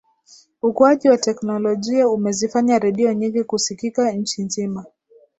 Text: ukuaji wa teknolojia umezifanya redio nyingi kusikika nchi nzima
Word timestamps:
ukuaji 0.61 1.09
wa 1.09 1.17
teknolojia 1.17 2.09
umezifanya 2.09 2.79
redio 2.79 3.13
nyingi 3.13 3.43
kusikika 3.43 4.11
nchi 4.11 4.43
nzima 4.43 4.85